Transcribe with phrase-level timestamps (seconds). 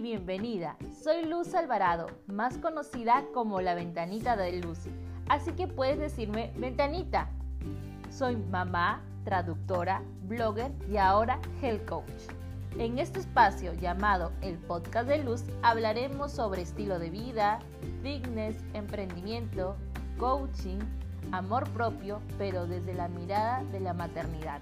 [0.00, 0.76] bienvenida.
[1.02, 4.78] Soy Luz Alvarado, más conocida como la ventanita de Luz.
[5.28, 7.30] Así que puedes decirme ventanita.
[8.10, 12.10] Soy mamá, traductora, blogger y ahora health coach.
[12.78, 17.60] En este espacio llamado el podcast de Luz hablaremos sobre estilo de vida,
[18.02, 19.76] fitness, emprendimiento,
[20.18, 20.78] coaching,
[21.32, 24.60] amor propio, pero desde la mirada de la maternidad.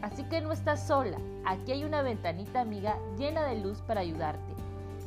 [0.00, 4.49] Así que no estás sola, aquí hay una ventanita amiga llena de luz para ayudarte.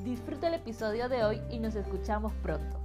[0.03, 2.82] Disfruta el episodio de hoy y nos escuchamos pronto.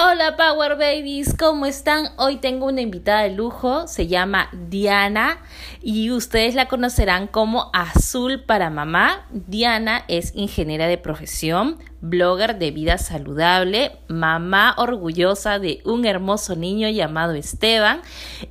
[0.00, 2.10] Hola Power Babies, ¿cómo están?
[2.18, 5.40] Hoy tengo una invitada de lujo, se llama Diana
[5.82, 9.26] y ustedes la conocerán como Azul para Mamá.
[9.32, 16.88] Diana es ingeniera de profesión, blogger de vida saludable, mamá orgullosa de un hermoso niño
[16.88, 18.00] llamado Esteban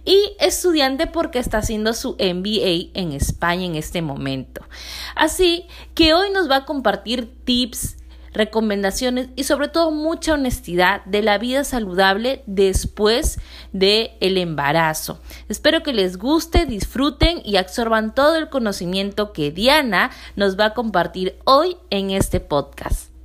[0.04, 4.66] y estudiante porque está haciendo su MBA en España en este momento.
[5.16, 7.96] Así que hoy nos va a compartir tips
[8.38, 13.40] recomendaciones y sobre todo mucha honestidad de la vida saludable después
[13.74, 15.20] del el embarazo.
[15.50, 20.74] Espero que les guste, disfruten y absorban todo el conocimiento que Diana nos va a
[20.74, 23.17] compartir hoy en este podcast.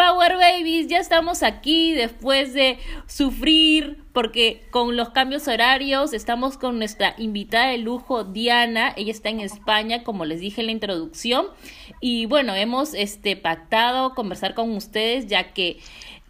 [0.00, 6.78] Power Babies, ya estamos aquí después de sufrir porque con los cambios horarios estamos con
[6.78, 11.48] nuestra invitada de lujo Diana, ella está en España como les dije en la introducción
[12.00, 15.80] y bueno, hemos este pactado conversar con ustedes ya que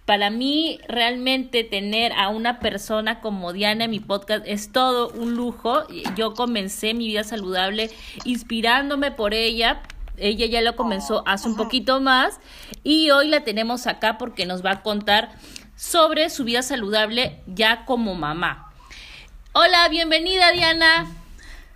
[0.04, 5.36] para mí realmente tener a una persona como Diana en mi podcast es todo un
[5.36, 5.84] lujo.
[6.16, 7.90] Yo comencé mi vida saludable
[8.24, 9.82] inspirándome por ella
[10.20, 12.38] ella ya lo comenzó hace un poquito más
[12.82, 15.30] y hoy la tenemos acá porque nos va a contar
[15.76, 18.72] sobre su vida saludable ya como mamá.
[19.52, 21.06] Hola, bienvenida Diana.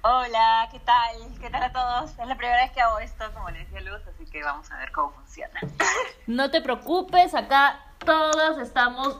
[0.02, 1.16] Hola, ¿qué tal?
[1.40, 2.10] ¿Qué tal a todos?
[2.10, 4.76] Es la primera vez que hago esto, como le decía Luz, así que vamos a
[4.76, 5.58] ver cómo funciona.
[6.26, 9.18] No te preocupes, acá todas estamos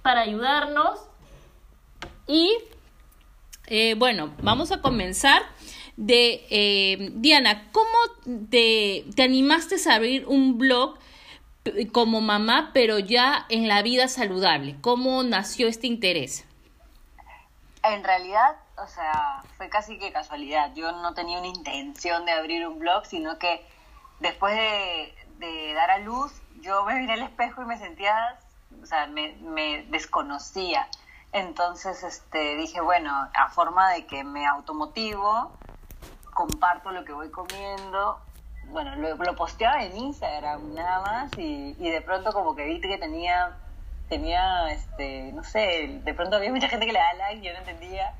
[0.00, 1.00] para ayudarnos.
[2.26, 2.56] Y
[3.66, 5.42] eh, bueno, vamos a comenzar
[5.96, 7.88] de eh, Diana, ¿cómo
[8.50, 10.98] te, te animaste a abrir un blog
[11.92, 14.76] como mamá, pero ya en la vida saludable?
[14.80, 16.44] ¿Cómo nació este interés?
[17.84, 20.72] En realidad, o sea, fue casi que casualidad.
[20.74, 23.64] Yo no tenía una intención de abrir un blog, sino que
[24.20, 28.38] después de, de dar a luz, yo me miré al espejo y me sentía,
[28.80, 30.88] o sea, me, me desconocía.
[31.32, 35.50] Entonces, este, dije, bueno, a forma de que me automotivo,
[36.32, 38.18] comparto lo que voy comiendo.
[38.66, 43.56] Bueno, lo, posteaba en Instagram nada más y, de pronto como que vi que tenía,
[44.08, 47.58] tenía, este, no sé, de pronto había mucha gente que le da like, yo no
[47.58, 48.14] entendía.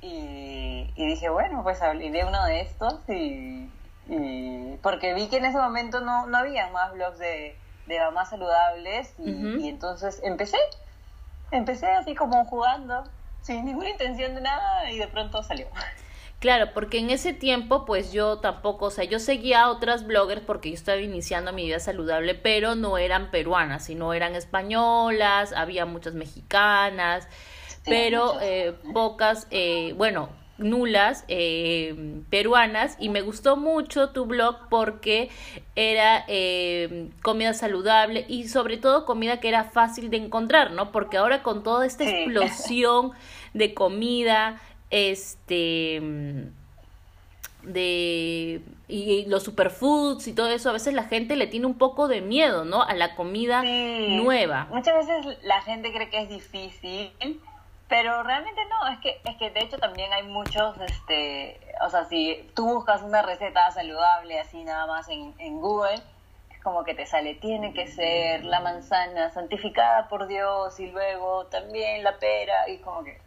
[0.00, 3.68] Y, dije, bueno, pues de uno de estos y,
[4.82, 7.56] porque vi que en ese momento no, no había más blogs de,
[7.88, 10.58] de mamás saludables y, entonces empecé,
[11.50, 13.04] empecé así como jugando,
[13.42, 15.66] sin ninguna intención de nada y de pronto salió.
[16.38, 20.42] Claro, porque en ese tiempo pues yo tampoco, o sea, yo seguía a otras bloggers
[20.42, 25.84] porque yo estaba iniciando mi vida saludable, pero no eran peruanas, sino eran españolas, había
[25.84, 27.26] muchas mexicanas,
[27.84, 30.28] pero eh, pocas, eh, bueno,
[30.58, 35.30] nulas eh, peruanas y me gustó mucho tu blog porque
[35.76, 40.92] era eh, comida saludable y sobre todo comida que era fácil de encontrar, ¿no?
[40.92, 43.12] Porque ahora con toda esta explosión
[43.54, 44.60] de comida,
[44.90, 46.00] este
[47.62, 52.08] de y, los superfoods y todo eso, a veces la gente le tiene un poco
[52.08, 52.82] de miedo, ¿no?
[52.82, 54.66] A la comida nueva.
[54.70, 57.12] Muchas veces la gente cree que es difícil,
[57.88, 62.04] pero realmente no, es que es que de hecho también hay muchos este, o sea,
[62.04, 66.00] si tú buscas una receta saludable así nada más en, en Google,
[66.50, 71.46] es como que te sale tiene que ser la manzana santificada por Dios y luego
[71.46, 73.18] también la pera y como que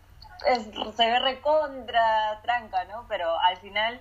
[0.95, 3.05] se ve recontra tranca, ¿no?
[3.07, 3.99] Pero al final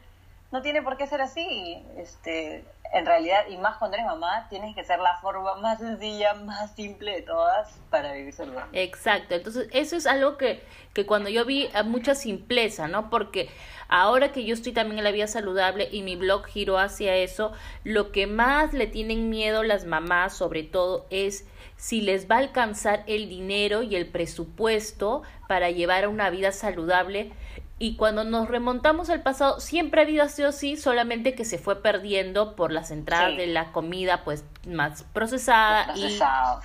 [0.53, 1.85] no tiene por qué ser así.
[1.97, 6.35] Este, en realidad, y más cuando eres mamá, tienes que ser la forma más sencilla,
[6.35, 8.83] más simple de todas para vivir saludable.
[8.83, 13.09] Exacto, entonces eso es algo que, que cuando yo vi mucha simpleza, ¿no?
[13.11, 13.49] Porque
[13.91, 17.53] ahora que yo estoy también en la vida saludable y mi blog giró hacia eso,
[17.85, 21.47] lo que más le tienen miedo las mamás sobre todo es
[21.77, 27.33] si les va a alcanzar el dinero y el presupuesto para llevar una vida saludable.
[27.79, 31.57] Y cuando nos remontamos al pasado, siempre ha habido así o sí, solamente que se
[31.57, 36.19] fue perdiendo por las entradas de la comida pues más procesada y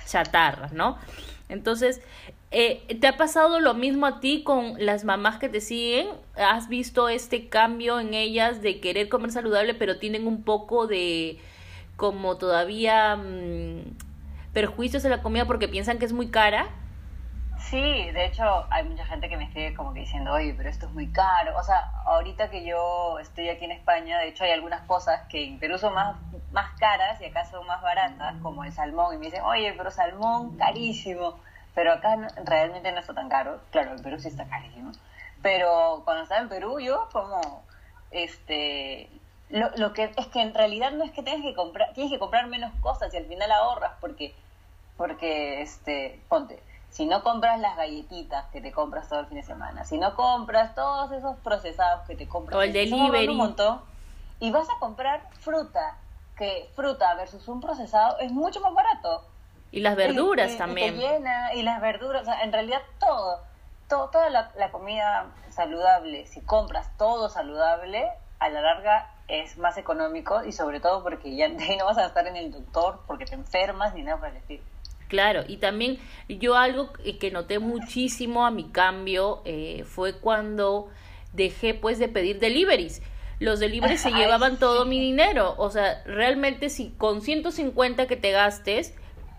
[0.04, 0.98] chatarra, ¿no?
[1.48, 2.02] Entonces,
[2.50, 6.08] eh, ¿te ha pasado lo mismo a ti con las mamás que te siguen?
[6.36, 11.38] ¿Has visto este cambio en ellas de querer comer saludable, pero tienen un poco de
[11.96, 13.96] como todavía mm,
[14.52, 16.68] perjuicios en la comida porque piensan que es muy cara?
[17.58, 20.86] Sí, de hecho hay mucha gente que me escribe como que diciendo, oye, pero esto
[20.86, 21.58] es muy caro.
[21.58, 25.44] O sea, ahorita que yo estoy aquí en España, de hecho hay algunas cosas que
[25.44, 26.16] en Perú son más,
[26.52, 29.14] más caras y acá son más baratas, como el salmón.
[29.14, 31.40] Y me dicen, oye, pero salmón carísimo.
[31.76, 33.60] Pero acá realmente no está tan caro.
[33.70, 34.90] Claro, en Perú sí está carísimo.
[35.42, 37.62] Pero cuando estaba en Perú yo como,
[38.10, 39.08] este,
[39.50, 42.18] lo, lo que es que en realidad no es que tengas que comprar, tienes que
[42.18, 44.34] comprar menos cosas y al final ahorras porque,
[44.96, 46.60] porque, este, ponte
[46.96, 50.14] si no compras las galletitas que te compras todo el fin de semana, si no
[50.14, 53.82] compras todos esos procesados que te compras, o el delivery, un montón,
[54.40, 55.98] y vas a comprar fruta,
[56.38, 59.24] que fruta versus un procesado es mucho más barato.
[59.76, 60.96] Y las verduras también.
[60.96, 63.42] Y llena, y las verduras, o sea, en realidad todo,
[63.90, 68.08] todo toda la, la comida saludable, si compras todo saludable,
[68.38, 72.26] a la larga es más económico y sobre todo porque ya no vas a estar
[72.26, 74.62] en el doctor porque te enfermas ni nada por el estilo.
[75.08, 80.88] Claro, y también yo algo que noté muchísimo a mi cambio eh, fue cuando
[81.34, 83.02] dejé pues de pedir deliveries.
[83.40, 85.54] Los deliveries se llevaban todo mi dinero.
[85.58, 88.94] O sea, realmente si con 150 que te gastes,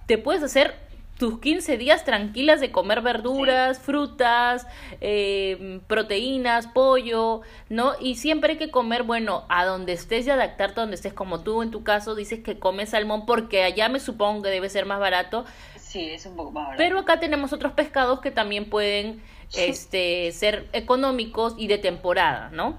[0.08, 0.76] te puedes hacer
[1.18, 4.68] tus 15 días tranquilas de comer verduras, frutas,
[5.02, 7.94] eh, proteínas, pollo, ¿no?
[8.00, 11.42] Y siempre hay que comer, bueno, a donde estés y adaptarte a donde estés, como
[11.42, 14.86] tú en tu caso dices que comes salmón porque allá me supongo que debe ser
[14.86, 15.46] más barato.
[15.76, 16.78] Sí, es un poco más barato.
[16.78, 19.22] Pero acá tenemos otros pescados que también pueden
[19.56, 22.78] este, ser económicos y de temporada, ¿no?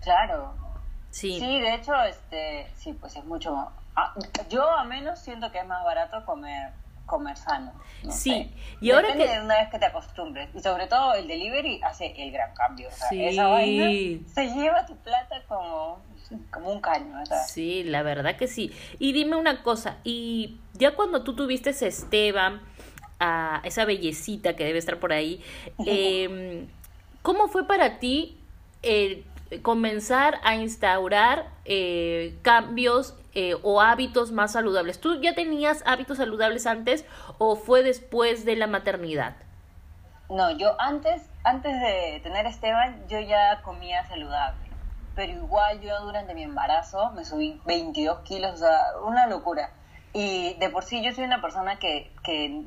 [0.00, 0.54] Claro.
[1.10, 1.40] Sí.
[1.40, 3.68] Sí, de hecho, este, sí, pues es mucho más...
[4.48, 6.72] yo a menos siento que es más barato comer
[7.08, 7.72] comer sano.
[8.10, 10.50] sí, y ahora Depende de una vez que te acostumbres.
[10.54, 12.88] Y sobre todo el delivery hace el gran cambio.
[12.88, 16.00] O sea, esa vaina se lleva tu plata como,
[16.52, 17.16] como un caño.
[17.48, 18.72] Sí, la verdad que sí.
[19.00, 22.60] Y dime una cosa, y ya cuando tú tuviste a Esteban,
[23.18, 25.42] a esa bellecita que debe estar por ahí,
[25.86, 26.68] eh,
[27.22, 28.38] ¿cómo fue para ti
[28.82, 29.24] el
[29.62, 35.00] comenzar a instaurar eh, cambios eh, o hábitos más saludables.
[35.00, 37.04] ¿Tú ya tenías hábitos saludables antes
[37.38, 39.36] o fue después de la maternidad?
[40.30, 44.68] No, yo antes, antes de tener Esteban, yo ya comía saludable.
[45.14, 49.70] Pero igual yo durante mi embarazo me subí 22 kilos, o sea, una locura.
[50.12, 52.64] Y de por sí yo soy una persona que, que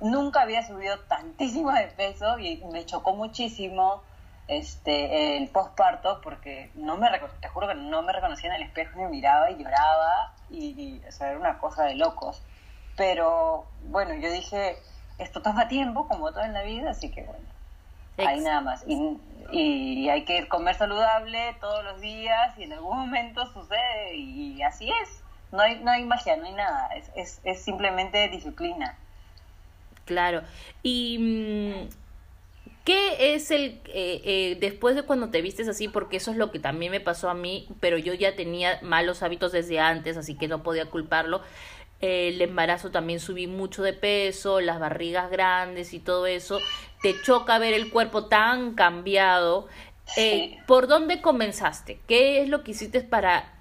[0.00, 4.02] nunca había subido tantísimo de peso y me chocó muchísimo
[4.48, 7.08] este, el posparto porque no me
[7.40, 11.12] te juro que no me reconocía en el espejo y miraba y lloraba y, o
[11.12, 12.42] sea, era una cosa de locos.
[12.96, 14.76] Pero bueno, yo dije,
[15.18, 17.44] esto toma tiempo como todo en la vida, así que bueno,
[18.18, 18.84] ahí nada más.
[18.86, 19.18] Y,
[19.50, 24.88] y hay que comer saludable todos los días y en algún momento sucede y así
[25.02, 25.22] es.
[25.52, 28.96] No hay, no hay magia, no hay nada, es, es, es simplemente disciplina.
[30.04, 30.42] Claro.
[30.82, 32.05] Y mm,
[32.86, 36.52] ¿Qué es el, eh, eh, después de cuando te vistes así, porque eso es lo
[36.52, 40.36] que también me pasó a mí, pero yo ya tenía malos hábitos desde antes, así
[40.36, 41.42] que no podía culparlo.
[42.00, 46.60] el embarazo también subí mucho de peso, las barrigas grandes y todo eso.
[47.02, 49.66] Te choca ver el cuerpo tan cambiado.
[50.16, 51.98] Eh, ¿Por dónde comenzaste?
[52.06, 53.52] ¿Qué es lo que hiciste para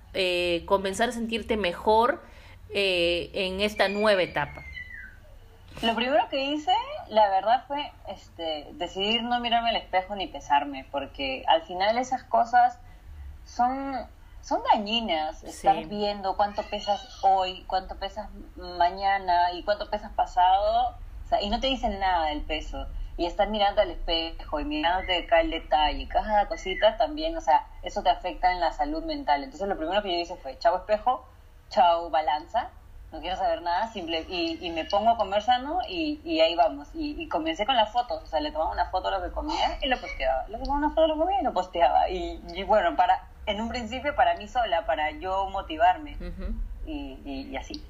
[0.66, 2.22] comenzar a sentirte mejor
[2.70, 4.64] en esta nueva etapa?
[5.82, 6.72] Lo primero que hice,
[7.10, 12.24] la verdad, fue este, decidir no mirarme al espejo ni pesarme, porque al final esas
[12.24, 12.80] cosas
[13.46, 13.96] son,
[14.42, 15.44] son dañinas.
[15.44, 20.96] Estar viendo cuánto pesas hoy, cuánto pesas mañana y cuánto pesas pasado,
[21.42, 22.88] y no te dicen nada del peso.
[23.18, 27.66] Y estar mirando al espejo y mirándote acá el detalle, cada cosita también, o sea,
[27.82, 29.44] eso te afecta en la salud mental.
[29.44, 31.26] Entonces lo primero que yo hice fue, chao espejo,
[31.70, 32.72] chao balanza,
[33.16, 36.90] no quiero saber nada, simple, y, me pongo a comer sano y, ahí vamos.
[36.94, 39.80] Y, comencé con las fotos, o sea, le tomaba una foto a lo que comía
[39.82, 40.46] y lo posteaba.
[40.50, 42.10] Le tomaba una foto a lo que comía y lo posteaba.
[42.10, 46.18] Y, bueno, para en un principio para mí sola, para yo motivarme
[46.86, 47.82] y, así.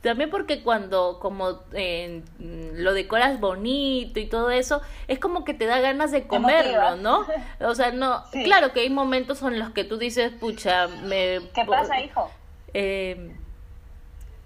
[0.00, 5.66] También porque cuando como eh, lo decoras bonito y todo eso, es como que te
[5.66, 7.24] da ganas de comerlo, ¿no?
[7.60, 11.40] O sea, no, claro que hay momentos en los que tú dices, pucha, me...
[11.54, 12.28] ¿Qué pasa, hijo?
[12.74, 13.36] Eh,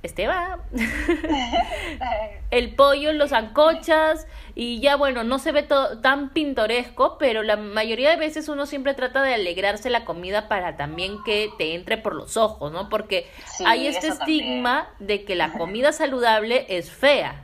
[0.07, 0.61] Esteban.
[2.51, 7.57] el pollo, los ancochas y ya bueno, no se ve todo tan pintoresco, pero la
[7.57, 11.99] mayoría de veces uno siempre trata de alegrarse la comida para también que te entre
[11.99, 12.89] por los ojos, ¿no?
[12.89, 13.31] Porque
[13.65, 17.43] hay este estigma de que la comida saludable es fea.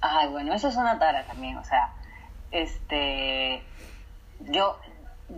[0.00, 1.92] Ay, bueno, eso es una tara también, o sea,
[2.50, 3.62] este,
[4.40, 4.78] yo,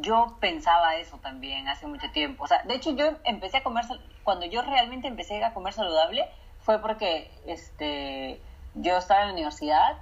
[0.01, 2.45] yo pensaba eso también hace mucho tiempo.
[2.45, 3.85] O sea, de hecho yo empecé a comer,
[4.23, 6.29] cuando yo realmente empecé a comer saludable
[6.61, 8.41] fue porque este,
[8.75, 9.99] yo estaba en la universidad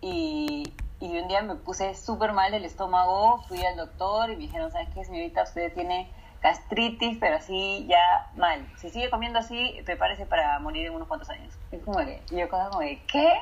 [0.00, 4.42] y, y un día me puse súper mal del estómago, fui al doctor y me
[4.42, 5.42] dijeron, ¿sabes qué, señorita?
[5.42, 6.10] Usted tiene
[6.42, 8.66] gastritis, pero así ya mal.
[8.76, 11.54] Si sigue comiendo así, prepárese para morir en unos cuantos años.
[11.70, 13.32] Y como que, yo como de, ¿qué?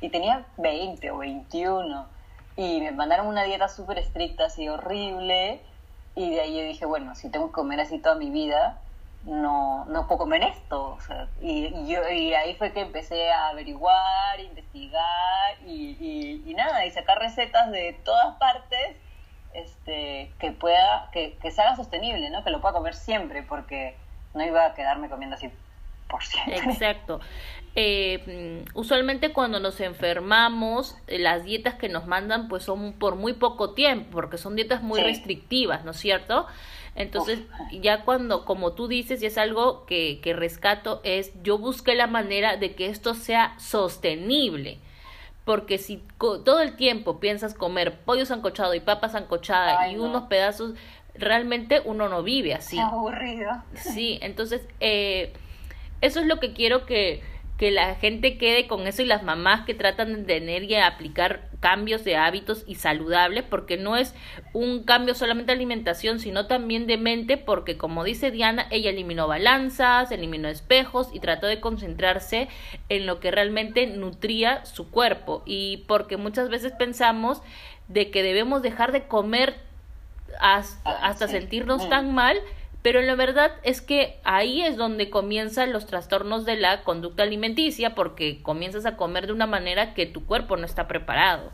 [0.00, 2.13] Y tenía 20 o 21
[2.56, 5.60] y me mandaron una dieta súper estricta, así horrible,
[6.14, 8.78] y de ahí yo dije, bueno, si tengo que comer así toda mi vida,
[9.24, 10.98] no, no puedo comer esto.
[11.40, 17.18] y, yo, y ahí fue que empecé a averiguar, investigar y, y, nada, y sacar
[17.18, 18.96] recetas de todas partes
[19.54, 22.44] este, que pueda, que, que se haga sostenible, ¿no?
[22.44, 23.96] Que lo pueda comer siempre, porque
[24.34, 25.50] no iba a quedarme comiendo así.
[26.46, 27.20] Exacto.
[27.76, 33.16] Eh, mm, usualmente cuando nos enfermamos, eh, las dietas que nos mandan pues son por
[33.16, 36.46] muy poco tiempo, porque son dietas muy restrictivas, ¿no es cierto?
[36.94, 37.40] Entonces,
[37.72, 42.06] ya cuando, como tú dices, y es algo que, que rescato, es yo busqué la
[42.06, 44.78] manera de que esto sea sostenible.
[45.44, 50.74] Porque si todo el tiempo piensas comer pollo sancochado y papas sancochada y unos pedazos,
[51.14, 52.78] realmente uno no vive así.
[52.78, 53.50] aburrido.
[53.74, 55.32] Sí, entonces, eh,
[56.00, 57.22] eso es lo que quiero que,
[57.58, 61.48] que la gente quede con eso y las mamás que tratan de tener y aplicar
[61.60, 64.14] cambios de hábitos y saludables, porque no es
[64.52, 69.28] un cambio solamente de alimentación, sino también de mente, porque como dice Diana, ella eliminó
[69.28, 72.48] balanzas, eliminó espejos y trató de concentrarse
[72.88, 75.42] en lo que realmente nutría su cuerpo.
[75.46, 77.40] Y porque muchas veces pensamos
[77.88, 79.54] de que debemos dejar de comer
[80.40, 81.88] hasta, hasta sentirnos mm.
[81.88, 82.36] tan mal
[82.84, 87.94] pero la verdad es que ahí es donde comienzan los trastornos de la conducta alimenticia
[87.94, 91.50] porque comienzas a comer de una manera que tu cuerpo no está preparado.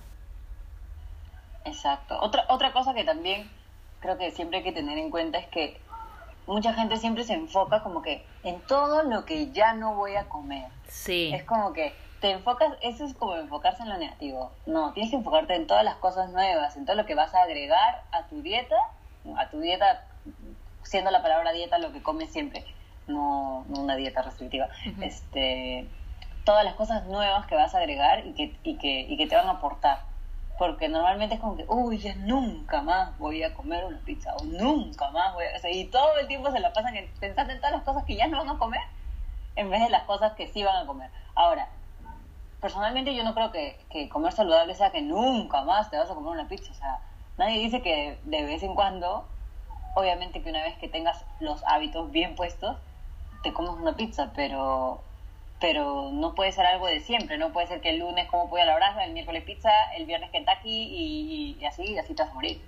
[1.65, 2.19] Exacto.
[2.21, 3.49] Otra, otra cosa que también
[4.01, 5.81] creo que siempre hay que tener en cuenta es que
[6.49, 10.29] mucha gente siempre se enfoca como que en todo lo que ya no voy a
[10.29, 10.67] comer.
[10.89, 11.31] Sí.
[11.33, 14.51] Es como que te enfocas, eso es como enfocarse en lo negativo.
[14.67, 17.43] No, tienes que enfocarte en todas las cosas nuevas, en todo lo que vas a
[17.43, 18.75] agregar a tu dieta,
[19.37, 20.09] a tu dieta
[20.83, 22.65] siendo la palabra dieta lo que comes siempre,
[23.07, 24.69] no, una dieta restrictiva.
[25.01, 25.87] este,
[26.45, 29.37] todas las cosas nuevas que vas a agregar y que, y que, y que te
[29.37, 30.03] van a aportar.
[30.59, 34.45] Porque normalmente es como que, uy, ya nunca más voy a comer una pizza, o
[34.45, 35.71] nunca más voy a...
[35.71, 38.39] y todo el tiempo se la pasan pensando en todas las cosas que ya no
[38.39, 38.83] van a comer,
[39.57, 41.11] en vez de las cosas que sí van a comer.
[41.35, 41.69] Ahora,
[42.61, 46.15] personalmente yo no creo que, que comer saludable sea que nunca más te vas a
[46.15, 46.73] comer una pizza.
[46.73, 47.01] O sea,
[47.39, 49.27] nadie dice que de vez en cuando
[50.01, 52.77] obviamente que una vez que tengas los hábitos bien puestos,
[53.43, 55.03] te comes una pizza, pero
[55.61, 58.63] pero no puede ser algo de siempre, no puede ser que el lunes como pollo
[58.63, 62.33] a la brasa, el miércoles pizza, el viernes Kentucky y, y así, así te vas
[62.33, 62.63] a morir.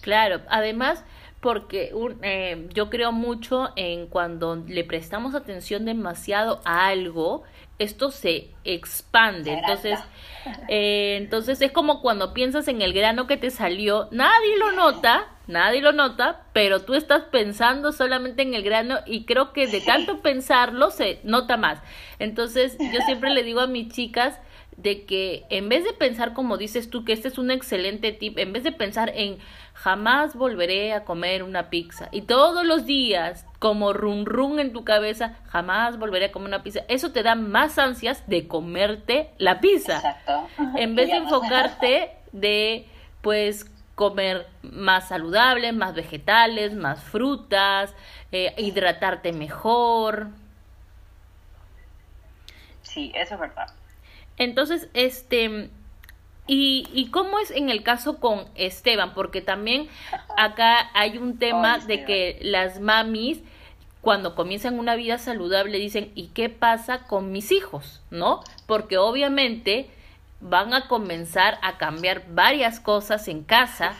[0.00, 1.04] Claro, además
[1.42, 7.42] porque un, eh, yo creo mucho en cuando le prestamos atención demasiado a algo,
[7.80, 9.54] esto se expande.
[9.54, 9.98] Entonces,
[10.68, 15.30] eh, entonces es como cuando piensas en el grano que te salió, nadie lo nota,
[15.48, 19.80] nadie lo nota, pero tú estás pensando solamente en el grano y creo que de
[19.80, 21.80] tanto pensarlo se nota más.
[22.20, 24.38] Entonces, yo siempre le digo a mis chicas,
[24.76, 28.38] de que en vez de pensar como dices tú, que este es un excelente tip,
[28.38, 29.38] en vez de pensar en
[29.74, 34.84] jamás volveré a comer una pizza y todos los días como rum rum en tu
[34.84, 39.60] cabeza, jamás volveré a comer una pizza, eso te da más ansias de comerte la
[39.60, 39.96] pizza.
[39.96, 40.48] Exacto.
[40.76, 42.86] En vez de enfocarte de
[43.20, 47.94] pues comer más saludable, más vegetales, más frutas,
[48.32, 50.28] eh, hidratarte mejor.
[52.82, 53.68] Sí, eso es verdad.
[54.38, 55.70] Entonces, este,
[56.46, 59.14] y, ¿Y cómo es en el caso con Esteban?
[59.14, 59.88] Porque también
[60.36, 63.40] acá hay un tema de que las mamis
[64.00, 68.02] cuando comienzan una vida saludable dicen, ¿y qué pasa con mis hijos?
[68.10, 68.40] ¿No?
[68.66, 69.88] Porque obviamente
[70.40, 73.94] van a comenzar a cambiar varias cosas en casa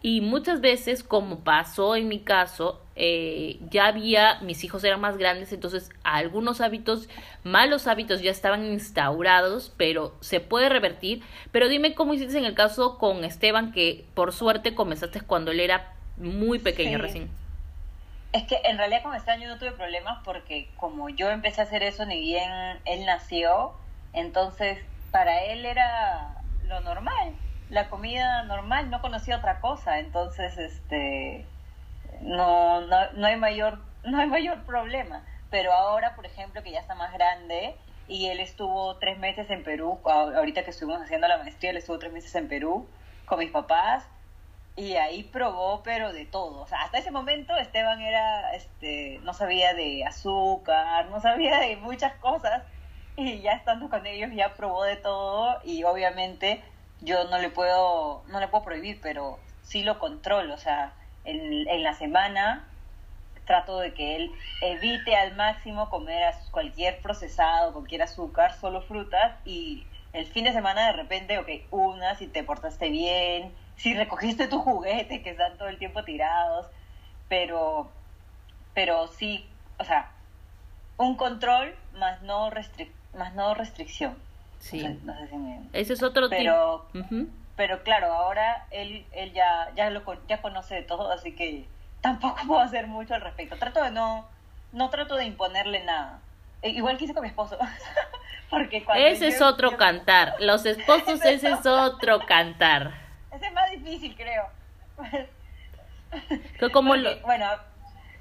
[0.00, 5.16] y muchas veces, como pasó en mi caso, eh, ya había, mis hijos eran más
[5.16, 7.08] grandes, entonces algunos hábitos,
[7.42, 11.22] malos hábitos ya estaban instaurados, pero se puede revertir.
[11.50, 15.60] Pero dime cómo hiciste en el caso con Esteban, que por suerte comenzaste cuando él
[15.60, 17.30] era muy pequeño recién.
[18.32, 21.64] Es que en realidad con Esteban yo no tuve problemas porque como yo empecé a
[21.64, 22.50] hacer eso ni bien
[22.84, 23.72] él nació,
[24.12, 24.78] entonces
[25.10, 27.34] para él era lo normal,
[27.68, 31.46] la comida normal, no conocía otra cosa, entonces este
[32.22, 35.24] no, no, no hay mayor, no hay mayor problema.
[35.50, 37.76] Pero ahora, por ejemplo, que ya está más grande,
[38.08, 41.98] y él estuvo tres meses en Perú, ahorita que estuvimos haciendo la maestría, él estuvo
[41.98, 42.86] tres meses en Perú
[43.24, 44.04] con mis papás
[44.76, 46.60] y ahí probó pero de todo.
[46.60, 51.76] O sea, hasta ese momento Esteban era, este, no sabía de azúcar, no sabía de
[51.76, 52.62] muchas cosas
[53.16, 56.62] y ya estando con ellos ya probó de todo y obviamente
[57.00, 60.54] yo no le puedo, no le puedo prohibir, pero sí lo controlo.
[60.54, 62.64] O sea, en, en la semana
[63.44, 69.84] trato de que él evite al máximo comer cualquier procesado, cualquier azúcar, solo frutas y
[70.12, 74.58] el fin de semana de repente, ok, una, si te portaste bien, si recogiste tu
[74.58, 76.66] juguete que están todo el tiempo tirados,
[77.28, 77.90] pero,
[78.74, 79.46] pero sí,
[79.78, 80.10] o sea,
[80.98, 82.50] un control más no,
[83.16, 84.16] más no restricción.
[84.58, 84.86] Sí.
[85.02, 85.60] No sé, si me...
[85.72, 86.86] Ese es otro pero,
[87.56, 91.66] Pero claro, ahora él, él ya, ya, lo, ya conoce de todo, así que
[92.00, 93.56] tampoco puedo hacer mucho al respecto.
[93.56, 94.26] Trato de no,
[94.72, 96.20] no trato de imponerle nada.
[96.62, 97.58] E, igual que hice con mi esposo.
[98.50, 100.34] Porque ese es otro cantar.
[100.38, 102.92] Los esposos, ese es otro cantar.
[103.34, 104.46] Ese es más difícil, creo.
[106.70, 107.18] como lo...
[107.20, 107.46] Bueno,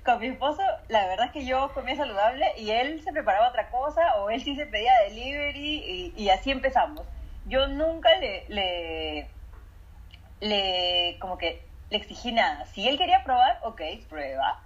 [0.06, 3.70] con mi esposo, la verdad es que yo comía saludable y él se preparaba otra
[3.70, 7.06] cosa o él sí se pedía delivery y, y así empezamos.
[7.46, 9.30] Yo nunca le, le,
[10.42, 12.66] le, como que le exigí nada.
[12.66, 14.60] Si él quería probar, ok, prueba.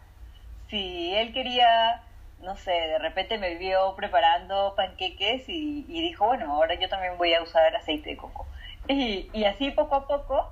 [0.70, 2.02] Si él quería,
[2.42, 7.34] no sé, de repente me vio preparando panqueques y, dijo, bueno, ahora yo también voy
[7.34, 8.46] a usar aceite de coco.
[8.88, 10.52] Y, y así poco a poco,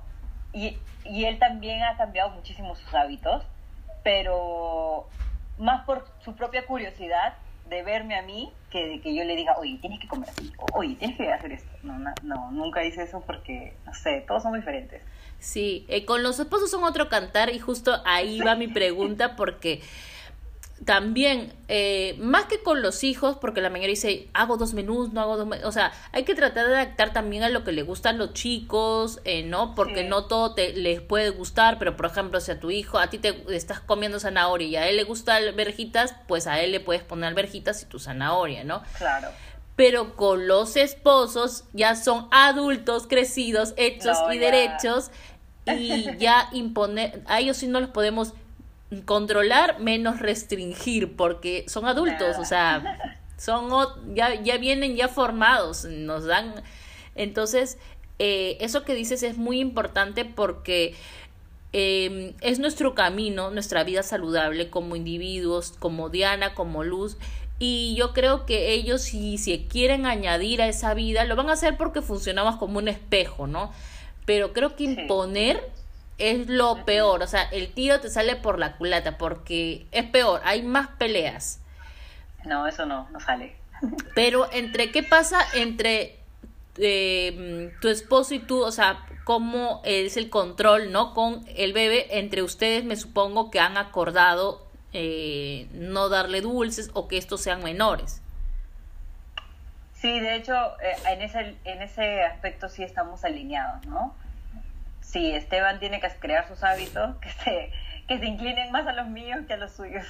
[0.54, 3.44] y, y él también ha cambiado muchísimo sus hábitos,
[4.04, 5.08] pero
[5.58, 7.36] más por su propia curiosidad
[7.70, 10.52] de verme a mí que de que yo le diga, oye, tienes que comer así,
[10.74, 11.70] oye, tienes que hacer esto.
[11.84, 15.02] No, no, no, nunca hice eso porque, no sé, todos son diferentes.
[15.40, 19.82] Sí, eh, con los esposos son otro cantar y justo ahí va mi pregunta porque
[20.86, 25.22] también, eh, más que con los hijos, porque la mayoría dice, hago dos menús, no
[25.22, 27.84] hago dos menús, o sea, hay que tratar de adaptar también a lo que le
[27.84, 29.76] gustan los chicos, eh, ¿no?
[29.76, 33.10] Porque no todo te, les puede gustar, pero por ejemplo, si a tu hijo, a
[33.10, 36.80] ti te estás comiendo zanahoria y a él le gusta alberjitas, pues a él le
[36.80, 38.84] puedes poner alberjitas y tu zanahoria, ¿no?
[38.98, 39.30] Claro
[39.76, 45.10] pero con los esposos ya son adultos, crecidos, hechos y derechos
[45.66, 48.34] y ya imponer, a ellos sí no los podemos
[49.02, 53.70] controlar menos restringir porque son adultos, o sea, son
[54.14, 56.56] ya, ya vienen ya formados, nos dan.
[57.16, 57.78] Entonces
[58.20, 60.96] eh, eso que dices es muy importante porque
[61.72, 67.18] em, es nuestro camino, nuestra vida saludable como individuos, como Diana, como Luz,
[67.60, 71.54] y yo creo que ellos si, si quieren añadir a esa vida, lo van a
[71.54, 73.72] hacer porque funcionamos como un espejo, ¿no?
[74.26, 75.70] pero creo que imponer
[76.18, 80.42] es lo peor, o sea, el tiro te sale por la culata porque es peor,
[80.44, 81.60] hay más peleas.
[82.46, 83.56] No, eso no, no sale.
[84.16, 86.20] Pero entre, ¿qué pasa entre
[86.78, 88.62] eh, tu esposo y tú?
[88.64, 91.14] O sea, ¿cómo es el control, no?
[91.14, 97.08] Con el bebé, entre ustedes me supongo que han acordado eh, no darle dulces o
[97.08, 98.22] que estos sean menores.
[99.96, 104.14] Sí, de hecho, eh, en, ese, en ese aspecto sí estamos alineados, ¿no?
[105.04, 107.72] Sí, Esteban tiene que crear sus hábitos, que se,
[108.08, 110.06] que se inclinen más a los míos que a los suyos.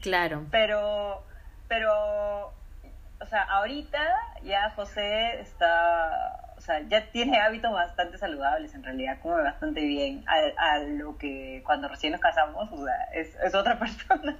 [0.00, 0.46] Claro.
[0.50, 1.22] Pero,
[1.68, 2.54] pero,
[3.20, 3.98] o sea, ahorita
[4.44, 10.24] ya José está, o sea, ya tiene hábitos bastante saludables en realidad, come bastante bien
[10.26, 14.36] a, a lo que cuando recién nos casamos, o sea, es, es otra persona.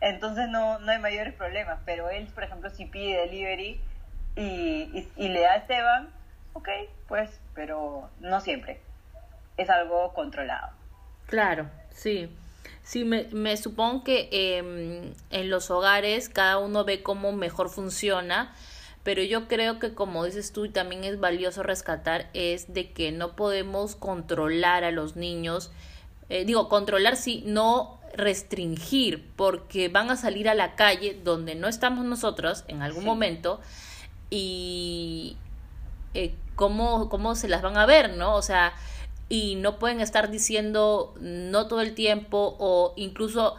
[0.00, 3.80] Entonces no, no hay mayores problemas, pero él, por ejemplo, si pide delivery,
[4.38, 6.10] y, y, le da a Esteban,
[6.52, 6.68] ok,
[7.08, 8.80] pues, pero no siempre.
[9.58, 10.70] Es algo controlado.
[11.26, 12.30] Claro, sí.
[12.82, 18.54] Sí, me, me supongo que em, en los hogares cada uno ve cómo mejor funciona,
[19.02, 23.12] pero yo creo que como dices tú y también es valioso rescatar es de que
[23.12, 25.70] no podemos controlar a los niños,
[26.30, 31.68] eh, digo, controlar sí, no restringir, porque van a salir a la calle donde no
[31.68, 33.60] estamos nosotros en algún momento
[34.30, 35.36] y
[36.14, 38.34] eh, cómo, cómo se las van a ver, ¿no?
[38.34, 38.72] O sea,
[39.28, 43.56] y no pueden estar diciendo no todo el tiempo o incluso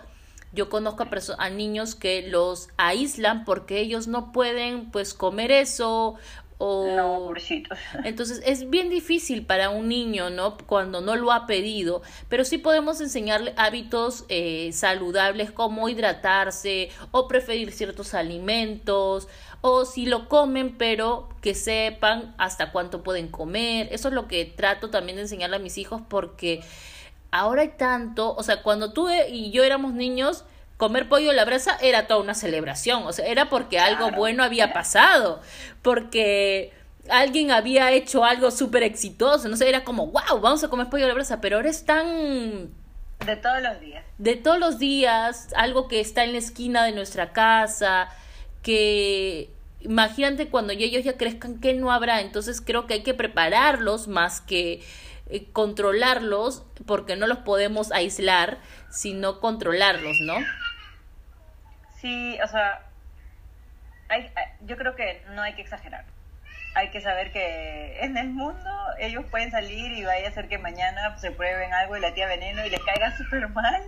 [0.52, 1.06] yo conozco
[1.38, 6.16] a, niños que los aíslan porque ellos no pueden pues comer eso
[6.62, 7.34] o
[8.04, 12.58] entonces es bien difícil para un niño no cuando no lo ha pedido pero sí
[12.58, 19.30] podemos enseñarle hábitos eh, saludables como hidratarse o preferir ciertos alimentos
[19.62, 23.89] o si lo comen pero que sepan hasta cuánto pueden comer.
[23.91, 26.62] Eso es lo que trato también de enseñarle a mis hijos porque
[27.32, 30.45] ahora hay tanto o sea cuando tú y yo éramos niños
[30.80, 34.44] comer pollo a la brasa era toda una celebración, o sea, era porque algo bueno
[34.44, 35.42] había pasado,
[35.82, 36.72] porque
[37.10, 41.04] alguien había hecho algo súper exitoso, no sé, era como, wow, vamos a comer pollo
[41.04, 42.70] a la brasa, pero ahora es tan...
[43.26, 44.06] De todos los días.
[44.20, 48.08] De todos los días, algo que está en la esquina de nuestra casa,
[48.62, 49.50] que
[49.82, 54.39] imagínate cuando ellos ya crezcan que no habrá, entonces creo que hay que prepararlos más
[54.39, 54.82] que
[55.28, 60.36] eh, controlarlos, porque no los podemos aislar, sino controlarlos, ¿no?
[62.02, 62.82] Sí, o sea,
[64.08, 64.32] hay,
[64.62, 66.06] yo creo que no hay que exagerar.
[66.76, 70.58] Hay que saber que en el mundo ellos pueden salir y vaya a ser que
[70.58, 73.84] mañana se prueben algo y la tía veneno y les caiga súper mal.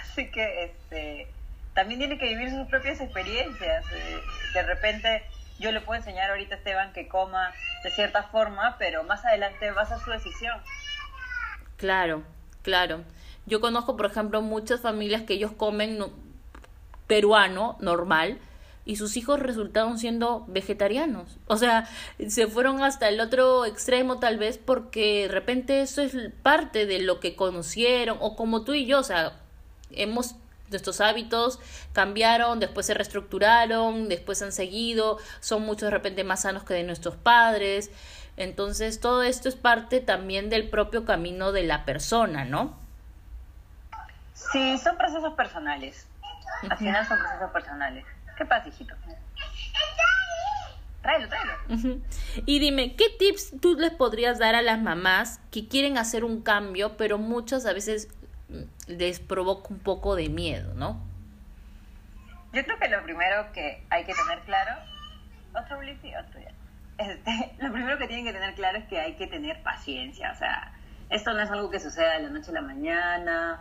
[0.00, 1.28] Así que este
[1.74, 3.84] también tiene que vivir sus propias experiencias.
[3.92, 4.20] Eh,
[4.54, 5.22] de repente
[5.58, 7.52] yo le puedo enseñar ahorita a Esteban que coma
[7.84, 10.58] de cierta forma, pero más adelante va a ser su decisión.
[11.76, 12.24] Claro,
[12.62, 13.04] claro.
[13.44, 15.98] Yo conozco, por ejemplo, muchas familias que ellos comen
[17.06, 18.38] peruano, normal,
[18.84, 21.38] y sus hijos resultaron siendo vegetarianos.
[21.46, 21.88] O sea,
[22.28, 27.00] se fueron hasta el otro extremo tal vez porque de repente eso es parte de
[27.00, 29.32] lo que conocieron, o como tú y yo, o sea,
[29.90, 30.36] hemos
[30.70, 31.60] nuestros hábitos
[31.92, 36.82] cambiaron, después se reestructuraron, después han seguido, son muchos de repente más sanos que de
[36.82, 37.90] nuestros padres.
[38.36, 42.76] Entonces, todo esto es parte también del propio camino de la persona, ¿no?
[44.34, 46.06] Sí, son procesos personales.
[46.68, 48.04] Al final son procesos personales.
[48.36, 48.94] ¿Qué pasa, hijito?
[51.02, 51.52] Tráelo, tráelo.
[52.46, 56.42] Y dime, ¿qué tips tú les podrías dar a las mamás que quieren hacer un
[56.42, 58.08] cambio, pero muchas a veces
[58.86, 61.00] les provoca un poco de miedo, ¿no?
[62.52, 64.80] Yo creo que lo primero que hay que tener claro,
[65.54, 66.52] otro Blippi, otro ya.
[66.98, 70.36] Este, lo primero que tienen que tener claro es que hay que tener paciencia, o
[70.36, 70.72] sea,
[71.10, 73.60] esto no es algo que suceda de la noche a la mañana.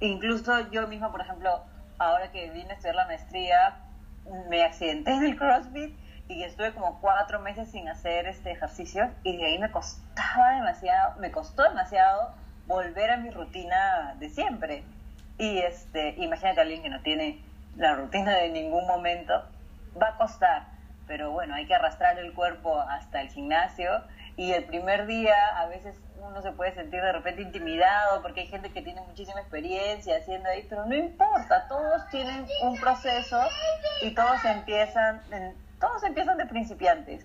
[0.00, 1.62] Incluso yo misma, por ejemplo,
[1.98, 3.76] ahora que vine a estudiar la maestría,
[4.48, 5.96] me accidenté en el CrossFit
[6.28, 11.16] y estuve como cuatro meses sin hacer este ejercicio y de ahí me costaba demasiado,
[11.18, 12.34] me costó demasiado
[12.66, 14.84] volver a mi rutina de siempre.
[15.38, 17.42] Y este, imagínate a alguien que no tiene
[17.76, 19.44] la rutina de ningún momento,
[20.00, 20.66] va a costar,
[21.06, 24.02] pero bueno, hay que arrastrar el cuerpo hasta el gimnasio
[24.36, 28.46] y el primer día a veces uno se puede sentir de repente intimidado porque hay
[28.48, 33.40] gente que tiene muchísima experiencia haciendo ahí, pero no importa, todos tienen un proceso
[34.02, 35.22] y todos empiezan,
[35.80, 37.24] todos empiezan de principiantes.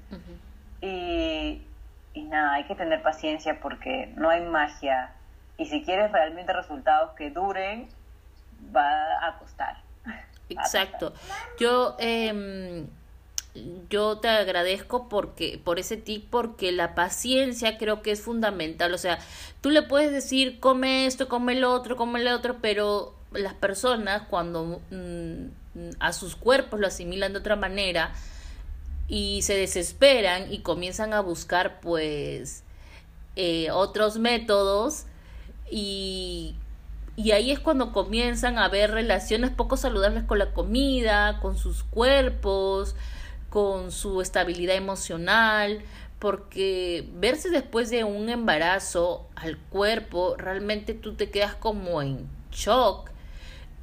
[0.81, 1.65] y,
[2.13, 5.13] y nada, hay que tener paciencia porque no hay magia
[5.57, 7.89] y si quieres realmente resultados que duren,
[8.75, 9.77] va a costar.
[10.49, 11.13] Exacto.
[11.59, 12.87] Yo, eh,
[13.89, 18.93] yo te agradezco porque, por ese tip, porque la paciencia creo que es fundamental.
[18.93, 19.19] O sea,
[19.61, 24.23] tú le puedes decir, come esto, come el otro, come el otro, pero las personas
[24.29, 28.13] cuando mm, a sus cuerpos lo asimilan de otra manera
[29.07, 32.63] y se desesperan y comienzan a buscar pues
[33.35, 35.05] eh, otros métodos,
[35.69, 36.55] y,
[37.15, 41.83] y ahí es cuando comienzan a haber relaciones poco saludables con la comida, con sus
[41.83, 42.95] cuerpos,
[43.51, 45.83] con su estabilidad emocional,
[46.19, 53.11] porque verse después de un embarazo al cuerpo, realmente tú te quedas como en shock,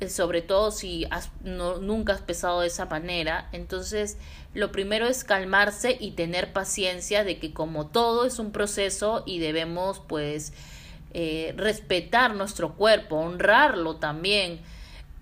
[0.01, 3.51] eh, sobre todo si has, no, nunca has pesado de esa manera.
[3.53, 4.17] Entonces,
[4.55, 9.39] lo primero es calmarse y tener paciencia de que como todo es un proceso y
[9.39, 10.55] debemos pues
[11.13, 14.61] eh, respetar nuestro cuerpo, honrarlo también.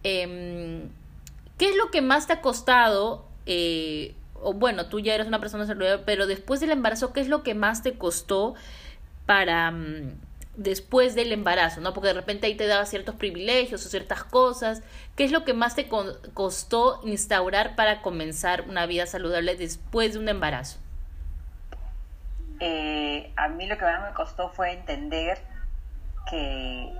[0.05, 0.89] Em,
[1.59, 3.27] ¿Qué es lo que más te ha costado?
[3.47, 7.29] Eh, o bueno, tú ya eres una persona saludable, pero después del embarazo, ¿qué es
[7.29, 8.55] lo que más te costó
[9.27, 10.19] para mm,
[10.57, 11.81] después del embarazo?
[11.81, 11.93] ¿no?
[11.93, 14.83] Porque de repente ahí te daba ciertos privilegios o ciertas cosas.
[15.17, 20.19] ¿Qué es lo que más te costó instaurar para comenzar una vida saludable después de
[20.19, 20.79] un embarazo?
[22.61, 25.39] Eh, a mí lo que más me costó fue entender
[26.31, 26.93] que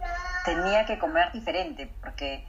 [0.45, 2.45] tenía que comer diferente, porque,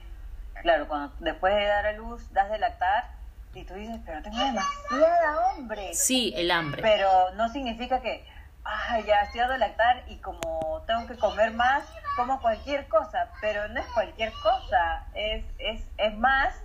[0.62, 3.17] claro, cuando después de dar a luz, das de lactar,
[3.58, 5.94] y tú dices, pero tengo demasiada hambre.
[5.94, 6.82] Sí, el hambre.
[6.82, 8.26] Pero no significa que,
[8.64, 11.84] ah, ya estoy dando de lactar y como tengo que comer más,
[12.16, 16.56] como cualquier cosa, pero no es cualquier cosa, es, es, es más,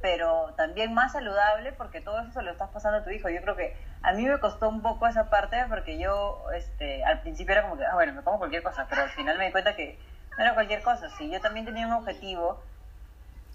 [0.00, 3.28] pero también más saludable porque todo eso se lo estás pasando a tu hijo.
[3.28, 7.20] Yo creo que a mí me costó un poco esa parte porque yo este, al
[7.22, 9.52] principio era como que, ah, bueno, me como cualquier cosa, pero al final me di
[9.52, 9.98] cuenta que
[10.36, 11.08] no era cualquier cosa.
[11.16, 12.62] Si yo también tenía un objetivo,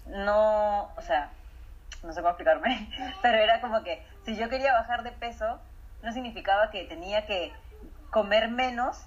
[0.06, 1.30] no, o sea,
[2.02, 2.90] no sé cómo explicarme,
[3.22, 5.60] pero era como que si yo quería bajar de peso,
[6.02, 7.52] no significaba que tenía que
[8.10, 9.06] comer menos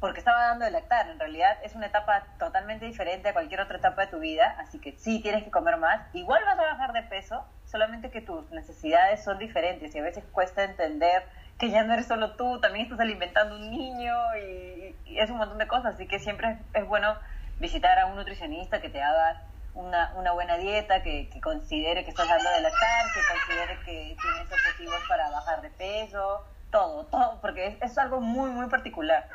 [0.00, 1.08] porque estaba dando de lactar.
[1.08, 4.78] En realidad es una etapa totalmente diferente a cualquier otra etapa de tu vida, así
[4.78, 6.02] que sí tienes que comer más.
[6.12, 10.22] Igual vas a bajar de peso, solamente que tus necesidades son diferentes y a veces
[10.30, 11.24] cuesta entender
[11.58, 15.58] que ya no eres solo tú, también estás alimentando un niño y, es un montón
[15.58, 17.16] de cosas, así que siempre es, bueno
[17.60, 19.42] visitar a un nutricionista que te haga
[19.74, 24.52] una, una buena dieta, que, considere que estás dando de lactar, que considere que tienes
[24.52, 29.28] objetivos para bajar de peso, todo, todo, porque es, es algo muy, muy particular.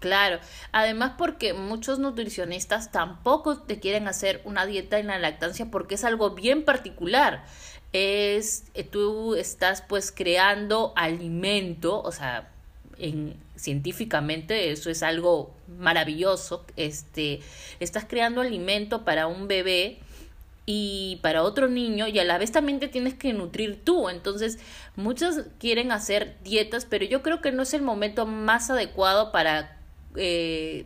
[0.00, 0.38] Claro,
[0.72, 6.04] además porque muchos nutricionistas tampoco te quieren hacer una dieta en la lactancia porque es
[6.04, 7.42] algo bien particular
[7.92, 12.50] es eh, tú estás pues creando alimento, o sea,
[12.98, 17.40] en, científicamente eso es algo maravilloso, este,
[17.80, 19.98] estás creando alimento para un bebé
[20.66, 24.10] y para otro niño y a la vez también te tienes que nutrir tú.
[24.10, 24.58] Entonces,
[24.96, 29.78] muchos quieren hacer dietas, pero yo creo que no es el momento más adecuado para
[30.14, 30.84] eh,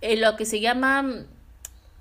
[0.00, 1.24] en lo que se llama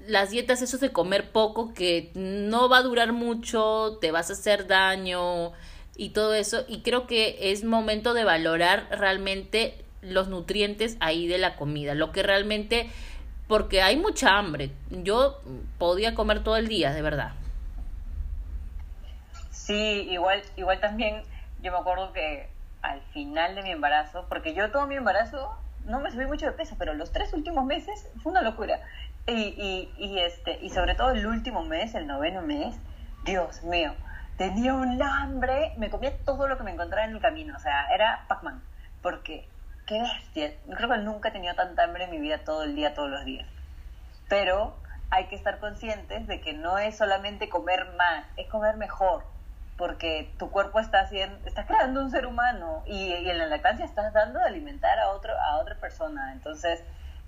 [0.07, 4.33] las dietas, eso de comer poco, que no va a durar mucho, te vas a
[4.33, 5.51] hacer daño
[5.95, 6.65] y todo eso.
[6.67, 12.11] Y creo que es momento de valorar realmente los nutrientes ahí de la comida, lo
[12.11, 12.89] que realmente,
[13.47, 14.71] porque hay mucha hambre.
[14.89, 15.41] Yo
[15.77, 17.33] podía comer todo el día, de verdad.
[19.51, 21.23] Sí, igual, igual también
[21.61, 22.47] yo me acuerdo que
[22.83, 26.51] al final de mi embarazo, porque yo todo mi embarazo no me subí mucho de
[26.51, 28.79] peso, pero los tres últimos meses fue una locura.
[29.27, 32.75] Y, y, y, este, y sobre todo el último mes, el noveno mes,
[33.23, 33.95] Dios mío,
[34.37, 37.87] tenía un hambre, me comía todo lo que me encontraba en el camino, o sea,
[37.93, 38.61] era Pac-Man,
[39.01, 39.47] porque
[39.85, 42.75] qué bestia, yo creo que nunca he tenido tanta hambre en mi vida todo el
[42.75, 43.47] día, todos los días.
[44.27, 44.75] Pero
[45.11, 49.23] hay que estar conscientes de que no es solamente comer más, es comer mejor,
[49.77, 53.85] porque tu cuerpo está haciendo, estás creando un ser humano y, y en la lactancia
[53.85, 56.83] estás dando de alimentar a otro, a otra persona, entonces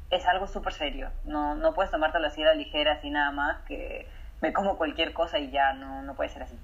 [0.09, 1.11] es algo súper serio.
[1.25, 4.07] No, no puedes tomártelo así a la ligera, así nada más, que
[4.41, 6.57] me como cualquier cosa y ya, no, no puede ser así.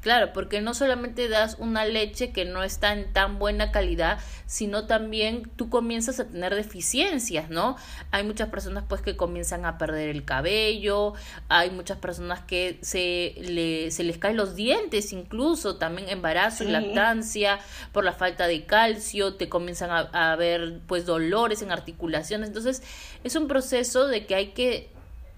[0.00, 4.86] Claro, porque no solamente das una leche que no está en tan buena calidad, sino
[4.86, 7.76] también tú comienzas a tener deficiencias, ¿no?
[8.10, 11.12] Hay muchas personas pues que comienzan a perder el cabello,
[11.50, 16.68] hay muchas personas que se, le, se les caen los dientes, incluso también embarazo y
[16.68, 17.58] lactancia
[17.92, 22.82] por la falta de calcio, te comienzan a, a haber pues dolores en articulaciones, entonces
[23.22, 24.88] es un proceso de que hay que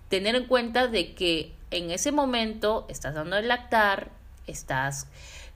[0.09, 4.22] tener en cuenta de que en ese momento estás dando el lactar,
[4.53, 5.09] estás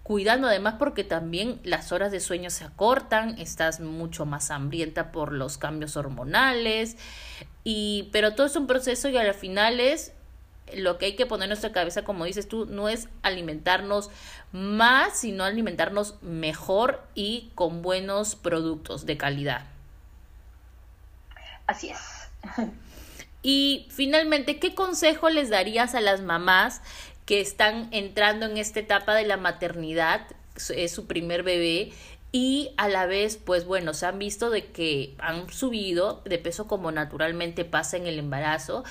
[0.03, 5.33] cuidando además porque también las horas de sueño se acortan, estás mucho más hambrienta por
[5.33, 6.97] los cambios hormonales
[7.65, 10.13] y pero todo es un proceso y al final es
[10.75, 14.11] lo que hay que poner en nuestra cabeza, como dices tú, no es alimentarnos
[14.53, 19.67] más, sino alimentarnos mejor y con buenos productos de calidad.
[21.67, 21.99] Así es.
[23.43, 26.83] Y finalmente, ¿qué consejo les darías a las mamás
[27.27, 30.27] que están entrando en esta etapa de la maternidad,
[30.75, 31.93] es su primer bebé
[32.33, 36.67] y a la vez, pues bueno, se han visto de que han subido de peso
[36.67, 38.85] como naturalmente pasa en el embarazo,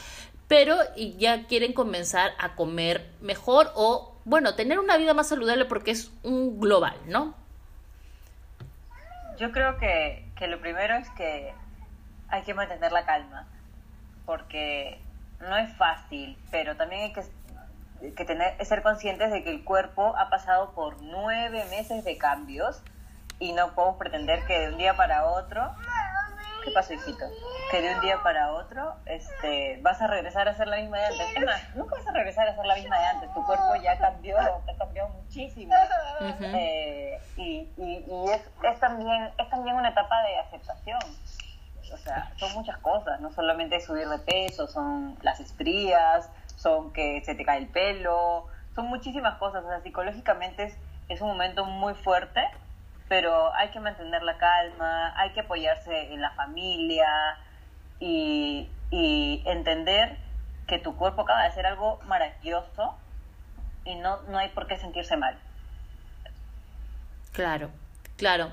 [0.48, 0.78] pero
[1.18, 6.12] ya quieren comenzar a comer mejor o, bueno, tener una vida más saludable porque es
[6.24, 7.36] un global, ¿no?
[9.40, 11.54] Yo creo que, que lo primero es que
[12.30, 13.48] hay que mantener la calma,
[14.26, 15.00] porque
[15.40, 17.24] no es fácil, pero también hay que
[18.16, 22.82] que tener, ser conscientes de que el cuerpo ha pasado por nueve meses de cambios
[23.40, 25.74] y no podemos pretender que de un día para otro,
[26.64, 27.26] ¿qué pasó, hijito?
[27.72, 31.06] Que de un día para otro este, vas a regresar a ser la misma de
[31.06, 31.28] antes.
[31.36, 33.34] Es más, nunca vas a regresar a ser la misma de antes.
[33.34, 35.74] Tu cuerpo ya cambió, ha cambiado muchísimo.
[36.42, 41.00] Eh, y y, y es, es, también, es también una etapa de aceptación.
[41.94, 46.30] O sea, son muchas cosas, no solamente subir de peso, son las estrías,
[46.66, 49.64] son que se te cae el pelo, son muchísimas cosas.
[49.64, 50.76] O sea, psicológicamente
[51.10, 52.42] es, un momento muy fuerte,
[53.08, 57.08] pero hay que mantener la calma, hay que apoyarse en la familia
[58.00, 60.18] y, y entender
[60.66, 62.96] que tu cuerpo acaba de hacer algo maravilloso
[63.86, 65.38] y no, no hay por qué sentirse mal.
[67.32, 67.70] Claro,
[68.18, 68.52] claro.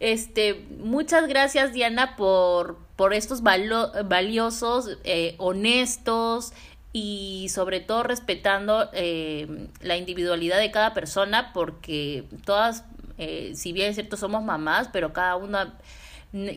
[0.00, 6.52] Este, muchas gracias Diana por, por estos valiosos, eh, honestos,
[6.92, 12.84] y sobre todo respetando eh, la individualidad de cada persona porque todas,
[13.18, 15.78] eh, si bien es cierto, somos mamás, pero cada una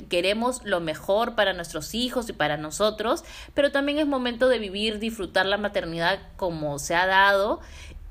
[0.09, 4.99] queremos lo mejor para nuestros hijos y para nosotros, pero también es momento de vivir,
[4.99, 7.59] disfrutar la maternidad como se ha dado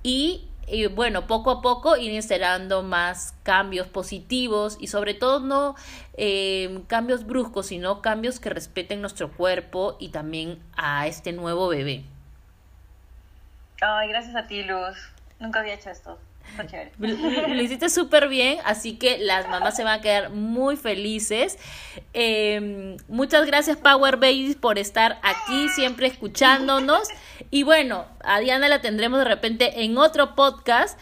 [0.03, 5.75] y y bueno, poco a poco ir instalando más cambios positivos y sobre todo no
[6.17, 12.05] eh, cambios bruscos, sino cambios que respeten nuestro cuerpo y también a este nuevo bebé.
[13.87, 14.97] Ay, gracias a ti, Luz.
[15.39, 16.19] Nunca había hecho esto.
[16.99, 21.59] Lo hiciste súper bien, así que las mamás se van a quedar muy felices.
[22.13, 27.09] Em, muchas gracias Power Babies por estar aquí siempre escuchándonos.
[27.51, 30.99] Y bueno, a Diana la tendremos de repente en otro podcast.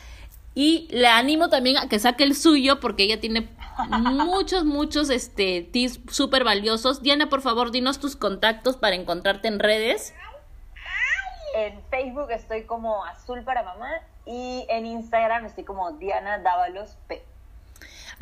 [0.54, 3.48] Y le animo también a que saque el suyo porque ella tiene
[3.88, 7.02] muchos, muchos este, tips súper valiosos.
[7.02, 10.12] Diana, por favor, dinos tus contactos para encontrarte en redes.
[11.54, 13.90] En Facebook estoy como Azul para Mamá
[14.26, 17.22] y en Instagram estoy como Diana Dávalos P.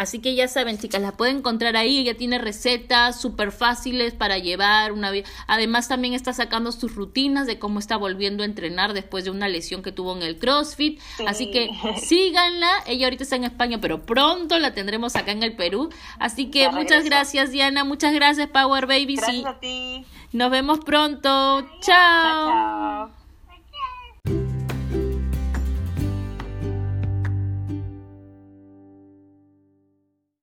[0.00, 1.98] Así que ya saben, chicas, la pueden encontrar ahí.
[1.98, 5.10] Ella tiene recetas súper fáciles para llevar una
[5.46, 9.46] Además, también está sacando sus rutinas de cómo está volviendo a entrenar después de una
[9.48, 10.98] lesión que tuvo en el CrossFit.
[11.26, 11.68] Así que
[12.02, 12.70] síganla.
[12.86, 15.90] Ella ahorita está en España, pero pronto la tendremos acá en el Perú.
[16.18, 17.84] Así que muchas gracias, Diana.
[17.84, 19.16] Muchas gracias, Power Baby.
[19.16, 20.06] Gracias a ti.
[20.32, 21.60] Nos vemos pronto.
[21.82, 22.48] chao.
[22.48, 23.19] chao.